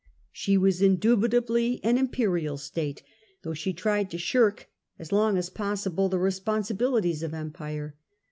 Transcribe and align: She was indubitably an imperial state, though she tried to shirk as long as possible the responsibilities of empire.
She 0.31 0.57
was 0.57 0.81
indubitably 0.81 1.79
an 1.83 1.95
imperial 1.99 2.57
state, 2.57 3.03
though 3.43 3.53
she 3.53 3.71
tried 3.71 4.09
to 4.09 4.17
shirk 4.17 4.67
as 4.97 5.11
long 5.11 5.37
as 5.37 5.51
possible 5.51 6.09
the 6.09 6.17
responsibilities 6.17 7.21
of 7.21 7.35
empire. 7.35 7.95